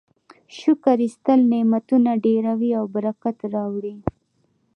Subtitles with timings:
[0.59, 3.95] شکر ایستل نعمتونه ډیروي او برکت راوړي.